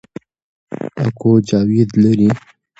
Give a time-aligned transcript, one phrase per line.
[1.05, 2.29] اکو جاوید لري